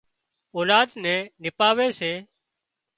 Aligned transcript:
اولاد 0.55 0.89
نين 1.03 1.21
نپاوي 1.43 1.89
سي 1.99 2.13